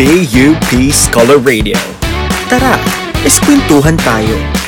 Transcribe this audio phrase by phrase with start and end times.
[0.00, 1.76] BUP Scholar Radio.
[2.48, 2.72] Tara,
[3.20, 4.59] eskwentuhan tayo.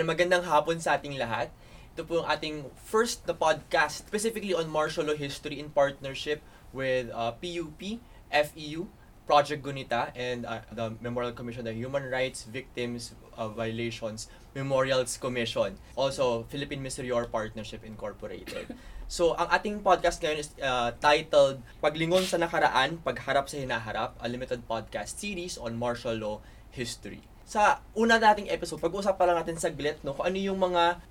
[0.00, 1.52] Yan, magandang hapon sa ating lahat.
[1.92, 6.40] Ito po yung ating first na podcast specifically on martial law history in partnership
[6.72, 8.00] with uh, PUP,
[8.32, 8.88] FEU,
[9.28, 15.76] Project Gunita, and uh, the Memorial Commission, the Human Rights Victims of Violations Memorials Commission.
[16.00, 18.72] Also, Philippine Miserior Partnership Incorporated.
[19.10, 24.26] So, ang ating podcast ngayon is uh, titled Paglingon sa Nakaraan, Pagharap sa Hinaharap, a
[24.30, 26.38] limited podcast series on martial law
[26.70, 27.18] history.
[27.50, 31.02] Sa una nating episode, pag-uusapan lang natin saglit no, kung ano yung mga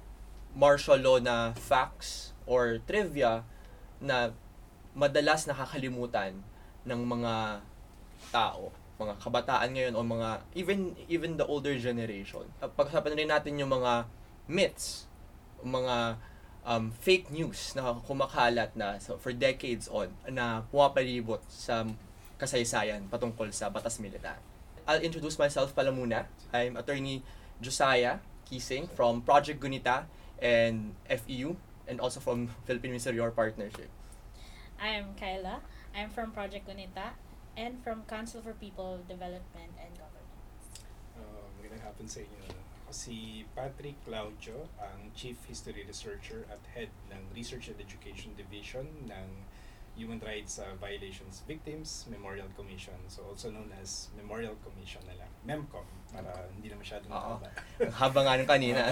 [0.56, 3.44] martial law na facts or trivia
[4.00, 4.32] na
[4.96, 6.40] madalas nakakalimutan
[6.88, 7.60] ng mga
[8.32, 12.48] tao, mga kabataan ngayon o mga even even the older generation.
[12.64, 14.08] Pag-usapan rin natin yung mga
[14.48, 15.12] myths,
[15.60, 16.16] mga
[16.64, 21.84] um, fake news na kumakalat na so, for decades on na pumapalibot sa
[22.40, 24.40] kasaysayan patungkol sa batas militar.
[24.90, 26.26] I'll introduce myself pala muna.
[26.50, 27.22] I'm attorney
[27.62, 30.10] Josiah Kising from Project Gunita
[30.42, 31.54] and FEU
[31.86, 33.86] and also from Philippine Miserior Partnership.
[34.82, 35.62] I am Kyla.
[35.94, 37.14] I'm from Project Gunita
[37.54, 40.34] and from Council for People Development and Governance.
[41.14, 42.50] Uh, magandang hapon sa inyo.
[42.50, 48.90] Ako si Patrick Claudio, ang Chief History Researcher at Head ng Research and Education Division
[49.06, 49.30] ng
[50.00, 52.96] Human Rights uh, Violations Victims Memorial Commission.
[53.12, 55.32] So also known as Memorial Commission na lang.
[55.44, 55.84] MEMCOM,
[56.16, 57.44] para hindi na mahaba.
[57.84, 58.82] Ang haba nga nung kanina.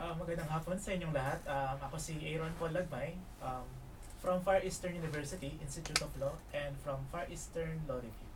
[0.00, 1.44] Ah, magandang hapon sa inyong lahat.
[1.44, 3.68] Um, ako si Aaron Paul Lagmay um,
[4.16, 8.28] from Far Eastern University Institute of Law and from Far Eastern Law Review.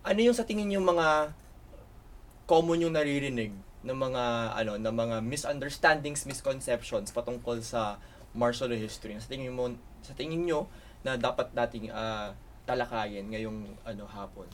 [0.00, 1.36] ano yung sa tingin yung mga
[2.48, 4.24] common yung naririnig ng mga
[4.56, 7.96] ano ng mga misunderstandings, misconceptions patungkol sa
[8.32, 9.16] martial history?
[9.18, 9.70] Sa tingin mo
[10.00, 10.66] sa tingin nyo
[11.04, 12.32] na dapat nating ah,
[12.64, 14.48] talakayin ngayong ano hapon?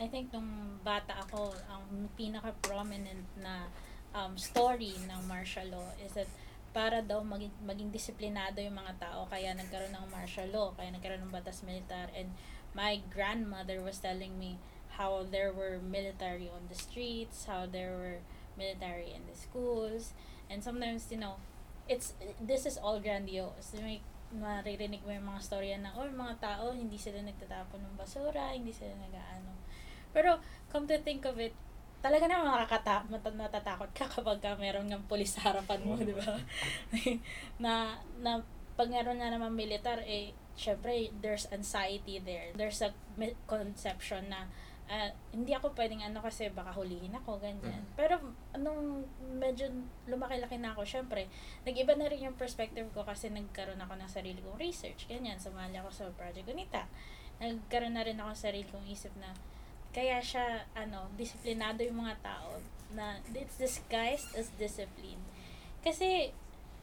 [0.00, 3.68] I think nung bata ako, ang pinaka-prominent na
[4.16, 6.30] um, story ng martial law is that
[6.70, 11.20] para daw maging, maging disiplinado yung mga tao kaya nagkaroon ng martial law, kaya nagkaroon
[11.26, 12.32] ng batas militar and
[12.72, 14.56] my grandmother was telling me
[14.94, 18.18] how there were military on the streets, how there were
[18.56, 20.14] military in the schools,
[20.48, 21.36] and sometimes, you know,
[21.90, 23.74] it's this is all grandiose.
[23.82, 23.98] May
[24.30, 28.70] maririnig mo yung mga storya na, oh, mga tao, hindi sila nagtatapon ng basura, hindi
[28.70, 29.50] sila nag-ano.
[30.14, 30.38] Pero,
[30.70, 31.50] come to think of it,
[31.98, 36.14] talaga naman makakata mat- matatakot ka kapag ka meron ng pulis sa harapan mo, di
[36.14, 36.38] ba?
[37.64, 38.38] na, na,
[38.78, 42.54] pag meron nga naman militar, eh, syempre, there's anxiety there.
[42.54, 42.94] There's a
[43.50, 44.46] conception na,
[44.90, 47.78] ah, hindi ako pwedeng ano kasi baka hulihin ako, ganyan.
[47.86, 47.94] Mhm.
[47.94, 48.18] Pero,
[48.50, 49.06] anong
[49.38, 49.70] medyo
[50.10, 51.30] lumaki-laki na ako, syempre,
[51.62, 55.78] nag-iba na rin yung perspective ko kasi nagkaroon ako ng sarili kong research, ganyan, sumali
[55.78, 56.90] ako sa Project Unita.
[57.38, 59.30] Nagkaroon na rin ako ng sarili kong isip na,
[59.94, 62.58] kaya siya, ano, disiplinado yung mga tao
[62.90, 65.22] na it's disguised as discipline.
[65.86, 66.34] Kasi,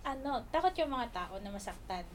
[0.07, 2.07] ano, takot yung mga tao na masaktan.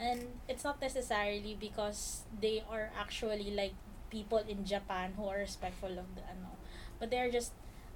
[0.00, 3.76] And it's not necessarily because they are actually like
[4.10, 6.56] people in Japan who are respectful of the ano,
[6.98, 7.52] but they're just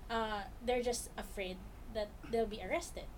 [0.08, 1.56] uh they're just afraid
[1.92, 3.08] that they'll be arrested.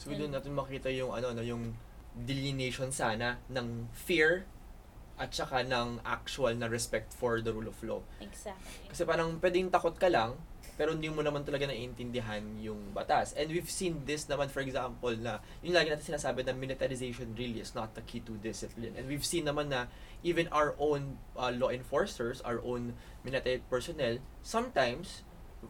[0.00, 1.76] So doon natin makita yung ano no yung
[2.12, 4.44] delineation sana ng fear
[5.20, 8.00] at saka ng actual na respect for the rule of law.
[8.20, 8.88] Exactly.
[8.88, 10.34] Kasi parang pwedeng takot ka lang,
[10.72, 13.36] pero hindi mo naman talaga naiintindihan yung batas.
[13.36, 17.60] And we've seen this naman, for example, na yung lagi natin sinasabi na militarization really
[17.60, 18.96] is not the key to discipline.
[18.96, 19.92] And we've seen naman na
[20.24, 25.22] even our own uh, law enforcers, our own military personnel, sometimes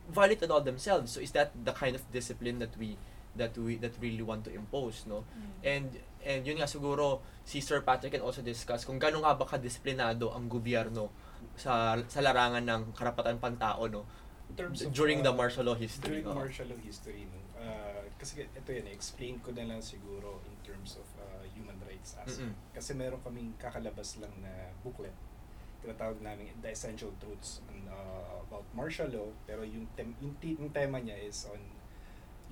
[0.09, 1.13] violate the law themselves.
[1.13, 2.97] So is that the kind of discipline that we
[3.37, 5.25] that we that really want to impose, no?
[5.33, 5.53] Mm.
[5.65, 5.89] And
[6.23, 10.31] and yun nga siguro si Sir Patrick can also discuss kung gaano nga ba kadisiplinado
[10.31, 11.11] ang gobyerno
[11.57, 14.05] sa sa larangan ng karapatan pantao no
[14.53, 16.21] In terms of, during the uh, martial law history.
[16.21, 16.37] During Oo.
[16.37, 17.41] martial law history, no?
[17.57, 22.21] Uh, kasi ito yan, explain ko na lang siguro in terms of uh, human rights
[22.21, 22.53] aspect.
[22.53, 22.77] Mm-mm.
[22.77, 25.17] Kasi meron kaming kakalabas lang na booklet.
[25.81, 29.33] Tinatawag namin The Essential Truths on, uh, about martial law.
[29.49, 31.59] Pero yung, tem- yung, ti- yung tema niya is on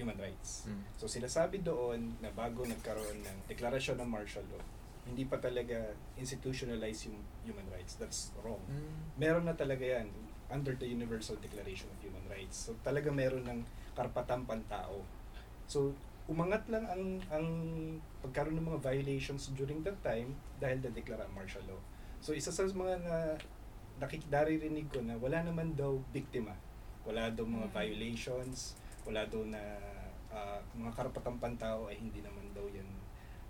[0.01, 0.65] human rights.
[0.65, 0.81] Mm.
[0.97, 4.65] So sinasabi doon na bago nagkaroon ng deklarasyon ng martial law,
[5.05, 8.01] hindi pa talaga institutionalize yung human rights.
[8.01, 8.65] That's wrong.
[8.65, 8.97] Mm.
[9.21, 10.09] Meron na talaga yan.
[10.51, 12.67] under the Universal Declaration of Human Rights.
[12.67, 13.63] So talaga meron ng
[13.95, 14.99] karapatang pantao.
[15.71, 15.95] So
[16.27, 17.47] umangat lang ang ang
[18.19, 21.79] pagkaroon ng mga violations during that time dahil na-declare ang martial law.
[22.19, 23.39] So isa sa mga na
[24.03, 26.59] nakikidarinig ko na wala naman daw biktima.
[27.07, 27.75] Wala daw mga Mm.
[27.75, 28.75] violations,
[29.11, 29.59] wala daw na
[30.31, 32.87] ah, mga karapatang pantao ay hindi naman daw yan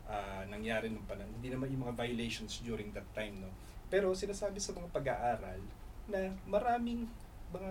[0.09, 1.29] ah, nangyari nung panahon.
[1.37, 3.53] Hindi naman yung mga violations during that time, no.
[3.87, 5.61] Pero sinasabi sa mga pag-aaral
[6.09, 7.05] na maraming
[7.51, 7.71] mga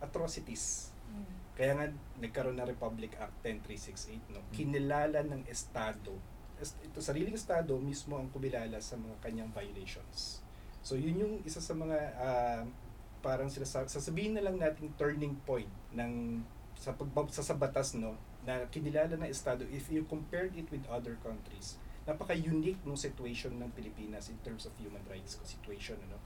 [0.00, 1.22] atrocities Mm.
[1.54, 1.86] kaya nga
[2.18, 4.42] nagkaroon ng Republic Act 10368 no.
[4.50, 6.18] Kinilala ng estado.
[6.58, 10.42] est- Ito sariling estado mismo ang kumilala sa mga kanyang violations.
[10.82, 12.62] So yun yung isa sa mga ah,
[13.22, 16.42] parang sila sasabihin na lang nating turning point ng
[16.76, 18.14] sa pagbab sa, sa batas no
[18.46, 21.80] na kinilala ng estado if you compared it with other countries.
[22.06, 26.20] Napaka-unique ng situation ng Pilipinas in terms of human rights situation ano.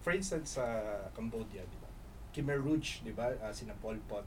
[0.00, 0.64] For instance sa
[1.12, 1.90] Cambodia, di ba?
[2.32, 3.34] Khmer Rouge, di ba?
[3.44, 4.24] Ah, sina Pol Pot.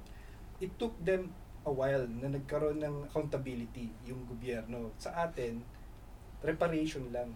[0.62, 1.34] It took them
[1.66, 4.94] a while na nagkaroon ng accountability yung gobyerno.
[4.98, 5.62] Sa atin,
[6.42, 7.34] reparation lang.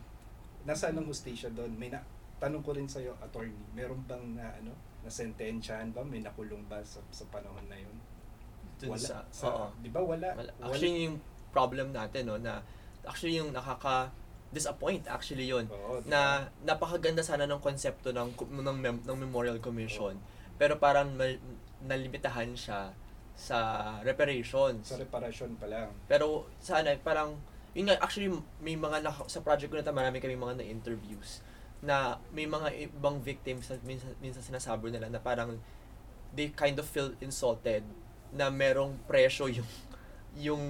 [0.66, 1.78] Nasaan ang hustisya doon?
[1.78, 2.02] May na,
[2.42, 4.74] tanong ko rin sa'yo, attorney, meron bang na, ano,
[5.06, 6.02] na sentensyahan ba?
[6.02, 7.94] May nakulong ba sa, sa panahon na yun?
[8.82, 9.02] Dun wala.
[9.02, 9.68] sa, Sa, oo.
[9.80, 10.36] Di ba wala?
[10.36, 10.52] Wala.
[10.60, 10.66] Wala.
[10.68, 11.18] Actually, yung
[11.50, 12.60] problem natin, no, na
[13.06, 14.10] actually yung nakaka
[14.56, 15.68] disappoint actually di
[16.08, 20.16] na napakaganda sana ng konsepto ng ng, mem- ng Memorial Commission
[20.56, 21.42] pero parang mal-
[21.84, 22.96] nalimitahan siya
[23.36, 23.58] sa
[24.00, 25.92] reparations sa reparasyon pa lang.
[26.08, 27.36] pero sana parang
[27.76, 28.32] yun nga actually
[28.64, 31.44] may mga naka- sa project ko na to marami kami mga na-interviews
[31.84, 35.60] na may mga ibang victims na minsan, minsan sinasabi nila na parang
[36.32, 37.84] they kind of feel insulted
[38.36, 39.70] na merong presyo yung
[40.36, 40.64] yung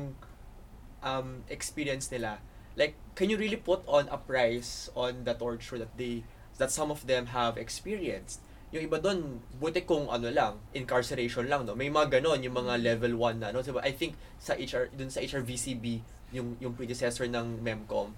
[1.02, 2.38] um, experience nila
[2.78, 6.22] like can you really put on a price on the torture that they
[6.62, 8.40] that some of them have experienced
[8.70, 12.78] yung iba doon buti kung ano lang incarceration lang no may mga ganon yung mga
[12.82, 16.04] level 1 na no so, I think sa HR dun sa HRVCB
[16.36, 18.12] yung yung predecessor ng MEMCOM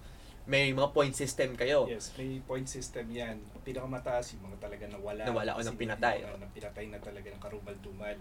[0.47, 3.43] may mga point system kayo Yes, may point system yan.
[3.67, 5.27] Pinakamataas yung mga talaga nawala.
[5.27, 8.15] Nawala o nang pinatay, mga nang pinatay na talaga ng karumal-dumal.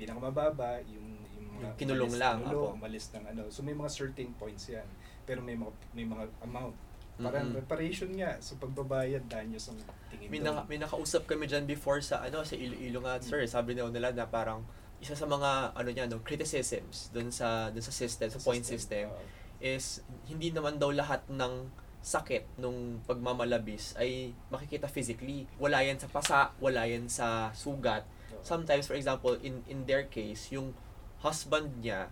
[0.00, 2.78] Pinakamababa, yung, yung mga Yung kinulong umalis- lang, kinulong, apo.
[2.78, 3.42] umalis ng ano.
[3.48, 4.88] So may mga certain points yan.
[5.22, 6.76] Pero may mga, may mga amount.
[7.16, 7.60] Parang Mm-mm.
[7.60, 8.40] reparation nga.
[8.40, 9.76] So pagbabayad, danyos ang
[10.08, 13.76] tingin may, naka, may nakausap kami dyan before sa ano sa Iloilo nga sir sabi
[13.76, 14.64] nila nila na parang
[14.98, 19.08] isa sa mga ano niya no criticisms dun sa dun sa system sa point system
[19.08, 19.20] Oo.
[19.58, 21.68] is hindi naman daw lahat ng
[22.00, 25.44] sakit nung pagmamalabis ay makikita physically.
[25.56, 28.08] Wala yan sa pasa, wala yan sa sugat.
[28.42, 30.74] Sometimes, for example, in in their case, yung
[31.20, 32.08] husband niya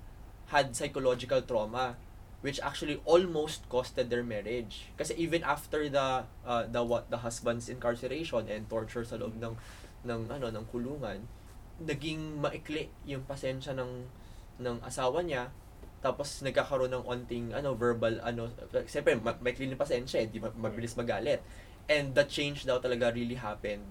[0.49, 1.97] had psychological trauma
[2.39, 4.95] which actually almost costed their marriage.
[4.95, 9.59] Kasi even after the uh, the what the husband's incarceration and torture sa loob ng
[10.07, 11.27] ng ano ng kulungan,
[11.83, 14.07] naging maikli yung pasensya ng
[14.63, 15.51] ng asawa niya
[15.99, 18.47] tapos nagkakaroon ng onting ano verbal ano
[18.87, 21.43] siyempre ma- maikli yung pasensya eh, di mabilis magalit
[21.91, 23.83] and that change daw talaga really happened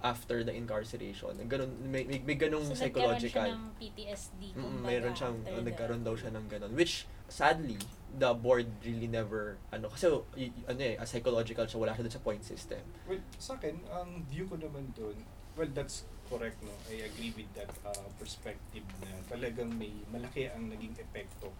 [0.00, 4.42] after the incarceration ganun may, may, may ganung So, psychological nagkaroon siya ng PTSD.
[4.52, 7.76] Mm, kumbaga, mayroon siyang oh, the- nagkaroon daw siya ng ganun which sadly
[8.10, 12.08] the board really never ano kasi y- y- ano eh a psychological siya wala siya
[12.08, 15.14] dun sa point system Well, sa akin, ang view ko naman doon,
[15.54, 16.70] well, that's correct, no?
[16.86, 21.50] I agree with that uh, perspective na talagang may malaki ang naging epekto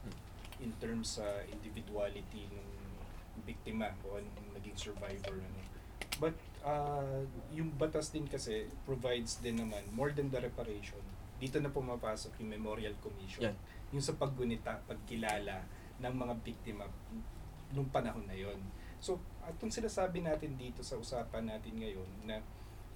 [0.59, 2.69] in terms sa individuality ng
[3.43, 5.37] biktima o ang naging survivor.
[5.39, 5.61] Ano.
[6.19, 7.21] But uh,
[7.55, 11.01] yung batas din kasi provides din naman more than the reparation.
[11.41, 13.49] Dito na pumapasok yung Memorial Commission.
[13.49, 13.57] Yan.
[13.97, 15.65] Yung sa paggunita, pagkilala
[16.01, 16.85] ng mga biktima
[17.73, 18.59] nung panahon na yon.
[19.01, 22.37] So, atong sinasabi natin dito sa usapan natin ngayon na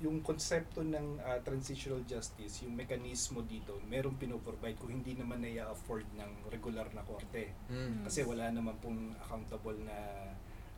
[0.02, 5.70] yung konsepto ng ah, transitional justice, yung mekanismo dito, merong pinoprovide kung hindi naman na
[5.70, 7.54] afford ng regular na korte.
[7.70, 8.04] mm.
[8.04, 9.96] Kasi wala naman pong accountable na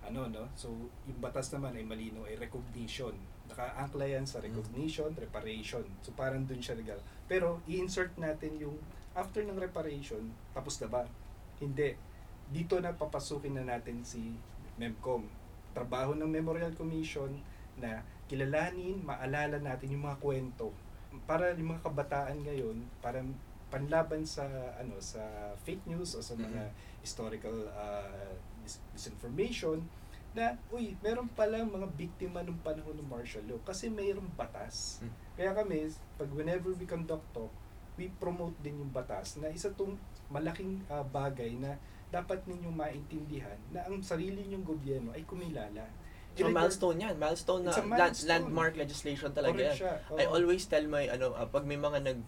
[0.06, 0.46] ano no.
[0.54, 0.70] So
[1.06, 3.12] yung batas naman ay malino ay recognition.
[3.50, 5.84] Nakaangkla yan sa recognition, reparation.
[6.02, 7.02] So parang dun siya nagal.
[7.26, 8.78] Pero i-insert natin yung
[9.16, 10.22] after ng reparation,
[10.52, 11.02] tapos na ba?
[11.58, 11.96] Hindi.
[12.52, 14.36] Dito na papasukin na natin si
[14.78, 15.24] MEMCOM.
[15.72, 17.32] Trabaho ng Memorial Commission
[17.76, 20.72] na kilalanin, maalala natin yung mga kwento
[21.24, 23.24] para yung mga kabataan ngayon para
[23.72, 24.46] panlaban sa
[24.78, 25.22] ano sa
[25.64, 26.70] fake news o sa mga
[27.02, 28.30] historical uh,
[28.66, 29.78] dis- disinformation
[30.34, 35.12] na uy meron pala mga biktima nung panahon ng martial law kasi mayroong batas Mm.
[35.32, 35.76] kaya kami
[36.18, 37.48] pag whenever we conduct talk
[37.96, 39.96] we promote din yung batas na isa tong
[40.28, 41.80] malaking uh, bagay na
[42.12, 45.86] dapat ninyong maintindihan na ang sarili ninyong gobyerno ay kumilala
[46.36, 47.16] So milestone yan.
[47.16, 48.28] Milestone na milestone.
[48.28, 49.72] landmark legislation talaga yan.
[49.72, 49.96] siya.
[50.12, 50.20] Oo.
[50.20, 52.20] I always tell my ano ah, pag may mga nag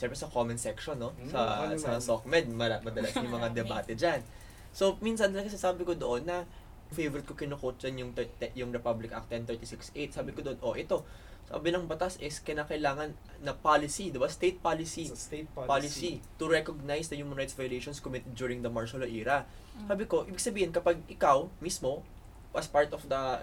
[0.00, 1.12] Siyempre sa comment section, no?
[1.12, 2.00] Mm, sa ano sa.
[2.00, 4.24] SOCMED, madalas yung mga debate dyan.
[4.70, 6.46] So, minsan talaga sasabi ko doon na
[6.90, 8.10] favorite ko kinukote dyan yung,
[8.58, 10.14] yung Republic Act 10368.
[10.14, 11.06] Sabi ko doon, oh, ito.
[11.50, 13.10] Sabi ng batas is kinakailangan
[13.42, 14.30] na policy, di ba?
[14.30, 15.10] State policy.
[15.10, 15.66] Sa state policy.
[15.66, 19.46] policy to recognize the human rights violations committed during the martial law era.
[19.90, 22.06] Sabi ko, ibig sabihin kapag ikaw mismo
[22.54, 23.42] as part of the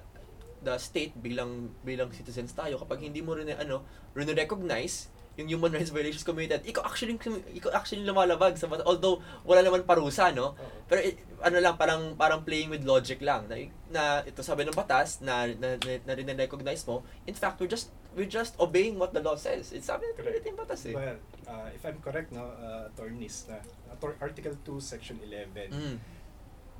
[0.63, 3.85] the state bilang bilang citizens tayo kapag hindi mo rin ano
[4.17, 5.07] recognize
[5.37, 7.13] yung human rights violations committed ikaw actually
[7.53, 10.69] ikaw actually lumalabag sa although wala naman parusa no Oo.
[10.89, 13.55] pero it- ano lang parang parang playing with logic lang na,
[13.93, 17.69] na ito sabi ng batas na na, na, na rin recognize mo in fact we're
[17.69, 21.69] just we're just obeying what the law says it's sabi ng batas eh Well, uh,
[21.69, 23.61] if I'm correct, no, uh, attorneys na
[23.93, 25.95] Ator- Article 2, Section 11, mm.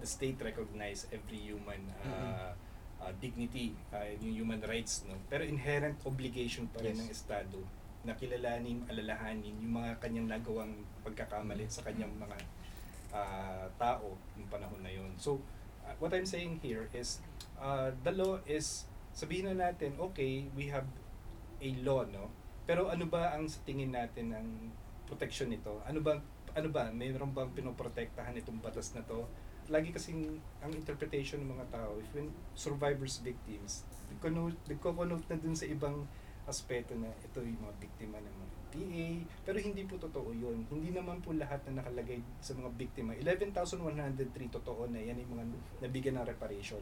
[0.01, 2.51] the state recognize every human uh, Mm-mm.
[3.05, 5.13] uh, dignity, uh, yung human rights, no?
[5.29, 7.01] Pero inherent obligation pa rin Yes.
[7.05, 7.57] ng Estado
[8.07, 10.73] na kilalanin, alalahanin yung mga kanyang nagawang
[11.03, 12.37] pagkakamali sa kanyang mga
[13.11, 15.11] uh, tao ng panahon na yon.
[15.19, 15.43] So,
[15.83, 17.19] uh, what I'm saying here is,
[17.59, 20.87] uh, the law is, sabihin na natin, okay, we have
[21.59, 22.31] a law, no?
[22.67, 24.47] Pero ano ba ang sa tingin natin ng
[25.07, 25.79] protection nito?
[25.87, 26.19] Ano ba
[26.57, 29.23] ano ba mayroon bang pinoprotektahan itong batas na to?
[29.69, 33.85] Lagi kasing ang interpretation ng mga tao, if when survivors victims,
[34.67, 36.07] nagko-connote na dun sa ibang
[36.47, 39.07] aspeto na ito yung mga biktima ng mga PA,
[39.43, 40.63] pero hindi po totoo yun.
[40.71, 43.11] Hindi naman po lahat na nakalagay sa mga biktima.
[43.15, 45.45] 11,103 totoo na yan yung mga
[45.83, 46.79] nabigyan ng reparation.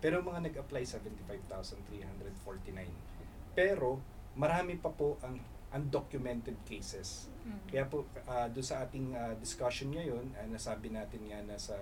[0.00, 3.56] Pero mga nag-apply 75,349.
[3.56, 4.00] Pero
[4.36, 5.40] marami pa po ang
[5.72, 7.28] undocumented cases.
[7.42, 7.60] Mm.
[7.68, 11.74] Kaya po uh, doon sa ating ah, discussion ngayon, uh, nasabi natin nga na sa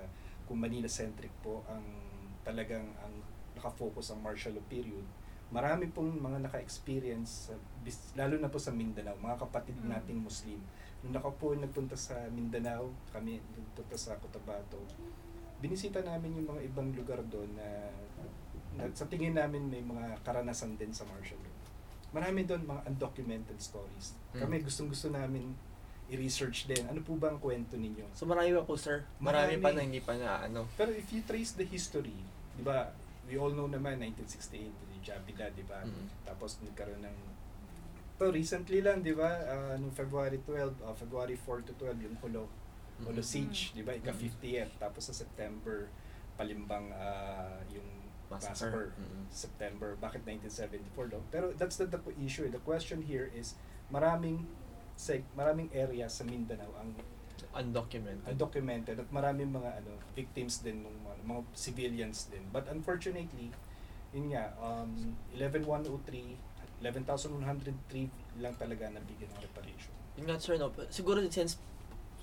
[0.48, 1.84] kung Manila centric po ang
[2.44, 3.14] talagang ang
[3.56, 5.04] nakafocus ang martial law period.
[5.48, 9.88] Marami pong mga naka-experience bis- lalo na po sa Mindanao, mga kapatid Mm.
[9.90, 10.58] nating Muslim.
[11.00, 14.80] Nung naka po nagpunta sa Mindanao, kami nagpunta sa Cotabato.
[15.58, 17.68] Binisita namin yung mga ibang lugar doon na,
[18.74, 21.52] na sa tingin namin may mga karanasan din sa martial law.
[22.12, 24.14] Marami doon mga undocumented stories.
[24.32, 24.40] Mm.
[24.40, 25.54] Kami gustong-gusto namin
[26.06, 26.84] i-research din.
[26.84, 28.04] Ano po ba ang kwento ninyo?
[28.12, 29.08] So marami pa po sir.
[29.18, 29.76] Marami, pa Marami.
[29.76, 30.68] na hindi pa na ano.
[30.74, 32.16] Pero if you trace the history,
[32.54, 32.92] di ba,
[33.24, 34.68] we all know naman 1968,
[35.04, 35.84] Jabida, di ba?
[35.84, 36.08] Mm.
[36.24, 37.16] Tapos nagkaroon ng
[38.14, 42.16] to recently lang, di ba, ah, nung February 12, ah, February 4 to 12, yung
[42.18, 42.46] Hulo,
[43.02, 43.26] Hulo Mhm.
[43.26, 44.18] Siege, di ba, ika Mhm.
[44.18, 44.72] 50th.
[44.78, 45.90] Tapos sa September,
[46.34, 47.86] palimbang ah, yung
[48.30, 48.94] Massacre.
[48.96, 49.28] Mhm.
[49.28, 51.20] September, bakit 1974 daw?
[51.28, 52.48] Pero that's not the issue.
[52.48, 53.54] The question here is,
[53.92, 54.46] maraming
[54.94, 56.94] seg maraming area sa Mindanao ang
[57.50, 58.30] Undocumented.
[58.30, 62.42] undocumented at maraming mga ano victims din ng mga, mga civilians din.
[62.50, 63.50] But unfortunately,
[64.14, 66.38] yun nga, um, 11103,
[66.80, 69.92] 11,103 lang talaga nabigyan ng reparation.
[70.14, 70.70] Yun nga sir, no?
[70.88, 71.58] siguro since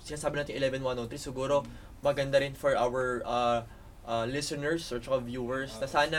[0.00, 1.62] sinasabi natin 11103, siguro
[2.00, 3.60] maganda rin for our uh,
[4.02, 5.92] uh, listeners or tsaka viewers na Ah.
[5.92, 6.18] sana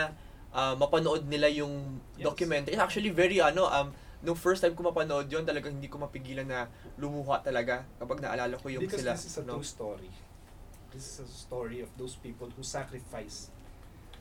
[0.54, 2.24] uh, mapanood nila yung Yes.
[2.24, 2.72] documentary.
[2.72, 3.90] It's actually very ano, um,
[4.22, 8.54] nung first time ko mapanood yun, talagang hindi ko mapigilan na lumuha talaga kapag naalala
[8.56, 9.12] ko yung Because sila.
[9.12, 9.58] this is a no?
[9.58, 10.10] true story.
[10.94, 13.50] This is a story of those people who sacrifice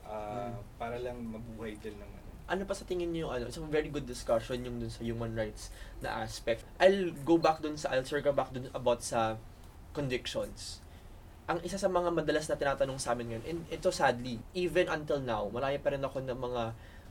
[0.05, 0.53] uh, Mm.
[0.75, 2.29] para lang mabuhay din ng ano.
[2.43, 5.31] ano pa sa tingin niyo ano it's a very good discussion yung dun sa human
[5.31, 9.39] rights na aspect I'll go back dun sa I'll circle back dun about sa
[9.93, 10.83] convictions
[11.43, 15.19] ang isa sa mga madalas na tinatanong sa amin ngayon and ito sadly even until
[15.19, 16.63] now malaya pa rin ako ng mga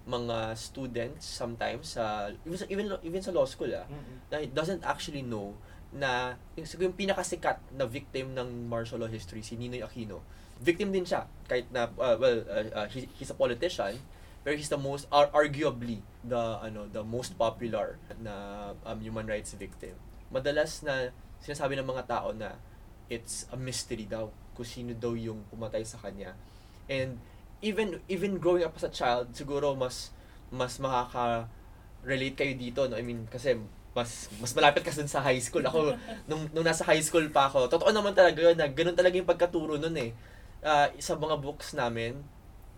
[0.03, 3.87] mga students sometimes sa even sa, even, even sa law school ah
[4.29, 5.53] na doesn't actually know
[5.93, 10.25] na yung, yung pinakasikat na victim ng martial law history si Ninoy Aquino.
[10.59, 14.01] Victim din siya kahit na uh, well uh, uh, he, he's a politician
[14.43, 19.55] pero he's the most ar- arguably the ano the most popular na um, human rights
[19.55, 19.95] victim.
[20.33, 22.59] Madalas na sinasabi ng mga tao na
[23.07, 26.35] it's a mystery daw kung sino daw yung pumatay sa kanya.
[26.91, 27.23] And
[27.63, 30.11] even even growing up as a child siguro mas
[30.51, 31.47] mas makaka
[32.03, 32.99] relate kayo dito no?
[32.99, 33.61] I mean kasi
[33.93, 35.93] mas mas malapit kasi sa high school ako
[36.25, 39.29] nung nung nasa high school pa ako totoo naman talaga yun na ganun talaga yung
[39.29, 40.13] pagkaturo nun eh
[40.63, 42.23] Ah, sa mga books namin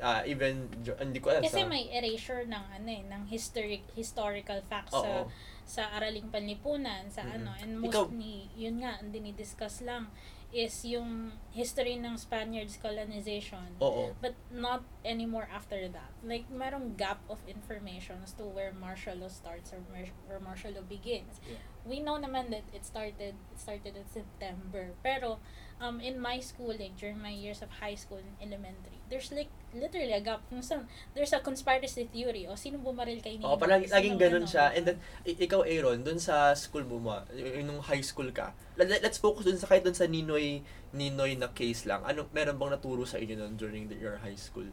[0.01, 0.67] ah, even
[0.99, 5.23] hindi ko alam Kasi sa may erasure ng ano eh, ng historic historical facts sa
[5.23, 5.29] Oo.
[5.65, 7.35] sa araling panlipunan, sa Mhm.
[7.41, 7.51] ano.
[7.61, 10.09] And Ikaw- mostly, yun nga, ang dinidiscuss lang
[10.55, 13.75] is yung history ng Spaniards colonization.
[13.83, 16.15] oo But not anymore after that.
[16.23, 20.09] Like, merong gap of information as to where martial law starts or where,
[20.39, 21.43] martial law begins.
[21.43, 21.59] Yeah.
[21.83, 24.95] We know naman that it started it started in September.
[25.03, 25.43] Pero,
[25.81, 30.15] um, in my schooling, during my years of high school and elementary, there's like literally
[30.15, 30.41] a gap.
[30.49, 33.47] Kung saan, there's a conspiracy theory o sino bumaril kay Ninoy.
[33.47, 34.51] Oo, parang sino laging ganun ano.
[34.51, 34.65] siya.
[34.75, 37.27] And then, ikaw, Aaron, dun sa school mo, ma,
[37.63, 40.63] nung high school ka, let- let- let's focus dun sa kahit dun sa Ninoy,
[40.95, 42.07] Ninoy na case lang.
[42.07, 44.67] Ano, meron bang naturo sa inyo nun during the, your high school?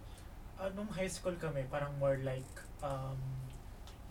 [0.62, 2.48] Uh, nung high school kami, parang more like,
[2.86, 3.18] um,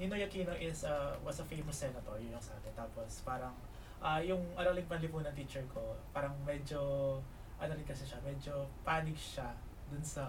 [0.01, 2.73] Ninoy Aquino is, uh, was a famous senator, yun yung sa atin.
[2.75, 3.55] Tapos parang,
[4.01, 6.81] ah yung araling panlipunan teacher ko, parang medyo,
[7.61, 9.53] ano rin kasi siya, medyo panic siya
[9.93, 10.25] dun sa,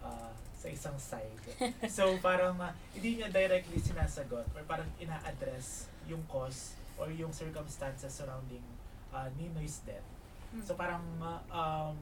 [0.00, 1.36] ah, sa isang side.
[1.96, 8.12] so parang, ah, hindi niya directly sinasagot or parang ina-address yung cause or yung circumstances
[8.12, 8.64] surrounding
[9.12, 10.04] uh, Ninoy's death.
[10.52, 10.64] Mm.
[10.64, 11.96] So parang uh, um,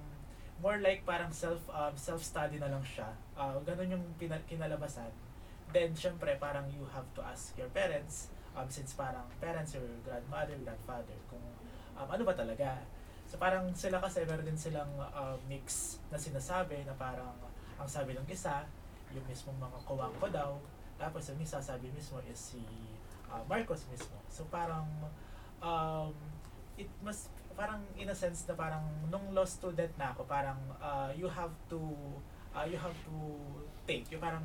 [0.63, 3.11] more like parang self um, self study na lang siya.
[3.35, 5.11] Uh, ganun yung pina- kinalabasan.
[5.71, 10.57] Then syempre parang you have to ask your parents um, since parang parents or grandmother,
[10.63, 11.43] grandfather kung
[11.97, 12.81] um, ano ba talaga.
[13.31, 17.35] So parang sila kasi meron din silang uh, mix na sinasabi na parang
[17.81, 18.67] ang sabi ng isa,
[19.15, 20.51] yung mismong mga kuwang ko daw,
[21.01, 22.63] tapos yung isa sabi mismo is si
[23.31, 24.19] uh, Marcos mismo.
[24.29, 24.87] So parang
[25.63, 26.13] um,
[26.75, 31.13] it must parang in a sense na parang nung law student na ako parang uh,
[31.13, 31.79] you have to
[32.57, 33.17] uh, you have to
[33.85, 34.45] take yung parang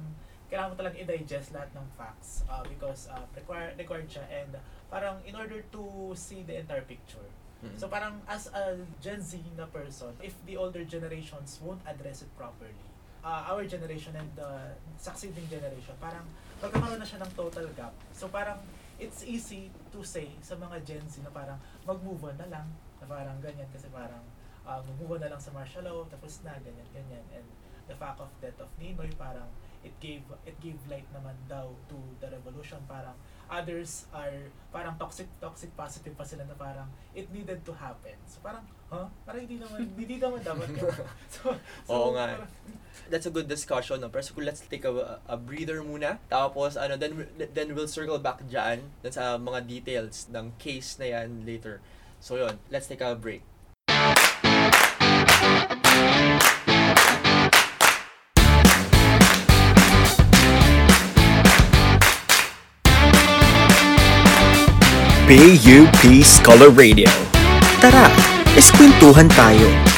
[0.52, 4.54] kailangan mo talagang i-digest lahat ng facts uh, because uh, required required siya and
[4.90, 7.26] parang in order to see the entire picture.
[7.64, 7.72] Mm.
[7.80, 12.30] so parang as a Gen Z na person if the older generations won't address it
[12.36, 12.86] properly
[13.26, 16.24] uh, our generation and the succeeding generation parang
[16.62, 17.92] magkakaroon na siya ng total gap.
[18.14, 18.62] So parang
[19.02, 22.68] it's easy to say sa mga Gen Z na parang mag-move on na lang
[23.02, 24.22] na parang ganyan kasi parang
[24.64, 27.26] uh, mag-move on na lang sa martial law tapos na ganyan ganyan.
[27.34, 27.46] And
[27.90, 29.50] the fact of death of Ninoy parang
[29.86, 33.14] it gave it gave light naman daw to the revolution parang
[33.46, 38.42] others are parang toxic toxic positive pa sila na parang it needed to happen so
[38.42, 40.68] parang huh parang hindi naman hindi naman dapat
[41.34, 41.54] so,
[41.86, 42.42] so Oo nga.
[42.42, 44.10] parang- That's a good discussion, no?
[44.10, 46.18] Pero let's take a, a breather muna.
[46.26, 51.14] Tapos, ano, then, then we'll circle back dyan, dun sa mga details ng case na
[51.14, 51.86] yan later.
[52.18, 53.46] So, yun, let's take a break.
[65.26, 67.10] PUP Scholar Radio.
[67.82, 68.14] Tara,
[68.54, 69.95] eskwentuhan tayo.